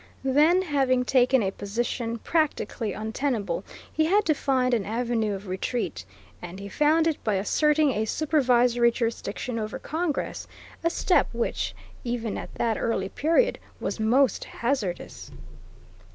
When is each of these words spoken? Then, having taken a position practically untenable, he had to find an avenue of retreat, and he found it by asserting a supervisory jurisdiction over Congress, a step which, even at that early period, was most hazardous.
Then, 0.25 0.63
having 0.63 1.05
taken 1.05 1.43
a 1.43 1.51
position 1.51 2.17
practically 2.17 2.91
untenable, 2.91 3.63
he 3.93 4.05
had 4.05 4.25
to 4.25 4.33
find 4.33 4.73
an 4.73 4.83
avenue 4.83 5.35
of 5.35 5.45
retreat, 5.45 6.05
and 6.41 6.59
he 6.59 6.67
found 6.69 7.05
it 7.05 7.23
by 7.23 7.35
asserting 7.35 7.91
a 7.91 8.05
supervisory 8.05 8.89
jurisdiction 8.89 9.59
over 9.59 9.77
Congress, 9.77 10.47
a 10.83 10.89
step 10.89 11.27
which, 11.33 11.75
even 12.03 12.35
at 12.35 12.51
that 12.55 12.79
early 12.79 13.09
period, 13.09 13.59
was 13.79 13.99
most 13.99 14.45
hazardous. 14.45 15.29